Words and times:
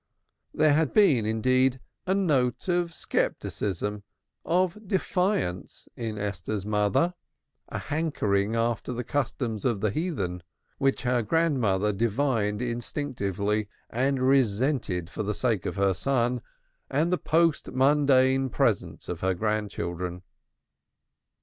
There 0.51 0.73
had 0.73 0.93
been, 0.93 1.27
indeed, 1.27 1.79
a 2.07 2.15
note 2.15 2.67
of 2.67 2.91
scepticism, 2.91 4.01
of 4.43 4.75
defiance, 4.87 5.87
in 5.95 6.17
Esther's 6.17 6.65
mother, 6.65 7.13
a 7.69 7.77
hankering 7.77 8.55
after 8.55 8.93
the 8.93 9.03
customs 9.03 9.63
of 9.63 9.79
the 9.79 9.91
heathen, 9.91 10.41
which 10.79 11.03
her 11.03 11.21
grandmother 11.21 11.93
divined 11.93 12.63
instinctively 12.63 13.69
and 13.91 14.19
resented 14.19 15.07
for 15.07 15.21
the 15.21 15.35
sake 15.35 15.67
of 15.67 15.75
her 15.75 15.93
son 15.93 16.41
and 16.89 17.13
the 17.13 17.19
post 17.19 17.71
mundane 17.71 18.47
existence 18.47 19.07
of 19.07 19.19
her 19.19 19.35
grandchildren. 19.35 20.23